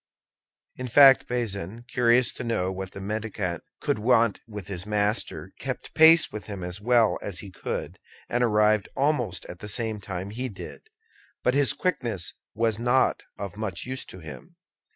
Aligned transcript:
In 0.77 0.87
fact, 0.87 1.27
Bazin, 1.27 1.83
curious 1.83 2.33
to 2.33 2.43
know 2.43 2.71
what 2.71 2.93
the 2.93 2.99
mendicant 2.99 3.61
could 3.79 3.99
want 3.99 4.39
with 4.47 4.65
his 4.65 4.83
master, 4.83 5.51
kept 5.59 5.93
pace 5.93 6.31
with 6.31 6.47
him 6.47 6.63
as 6.63 6.81
well 6.81 7.19
as 7.21 7.37
he 7.41 7.51
could, 7.51 7.99
and 8.27 8.43
arrived 8.43 8.89
almost 8.95 9.45
at 9.45 9.59
the 9.59 9.67
same 9.67 9.99
time 9.99 10.31
he 10.31 10.49
did; 10.49 10.89
but 11.43 11.53
his 11.53 11.73
quickness 11.73 12.33
was 12.55 12.79
not 12.79 13.21
of 13.37 13.55
much 13.57 13.85
use 13.85 14.03
to 14.05 14.17
him. 14.21 14.55